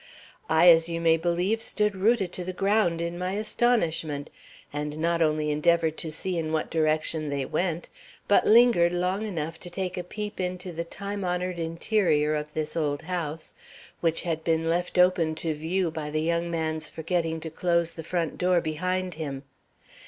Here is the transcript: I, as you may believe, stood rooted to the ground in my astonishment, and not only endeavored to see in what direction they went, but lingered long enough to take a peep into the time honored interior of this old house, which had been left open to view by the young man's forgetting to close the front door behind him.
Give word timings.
I, 0.49 0.67
as 0.69 0.89
you 0.89 0.99
may 0.99 1.15
believe, 1.15 1.61
stood 1.61 1.95
rooted 1.95 2.31
to 2.31 2.43
the 2.43 2.53
ground 2.53 3.01
in 3.01 3.19
my 3.19 3.33
astonishment, 3.33 4.31
and 4.73 4.97
not 4.97 5.21
only 5.21 5.51
endeavored 5.51 5.95
to 5.97 6.09
see 6.11 6.39
in 6.39 6.51
what 6.51 6.71
direction 6.71 7.29
they 7.29 7.45
went, 7.45 7.87
but 8.27 8.47
lingered 8.47 8.93
long 8.93 9.27
enough 9.27 9.59
to 9.59 9.69
take 9.69 9.97
a 9.99 10.03
peep 10.03 10.39
into 10.39 10.71
the 10.71 10.83
time 10.83 11.23
honored 11.23 11.59
interior 11.59 12.33
of 12.33 12.51
this 12.55 12.75
old 12.75 13.03
house, 13.03 13.53
which 13.99 14.23
had 14.23 14.43
been 14.43 14.67
left 14.67 14.97
open 14.97 15.35
to 15.35 15.53
view 15.53 15.91
by 15.91 16.09
the 16.09 16.21
young 16.23 16.49
man's 16.49 16.89
forgetting 16.89 17.39
to 17.41 17.51
close 17.51 17.91
the 17.91 18.03
front 18.03 18.39
door 18.39 18.59
behind 18.59 19.13
him. 19.13 19.43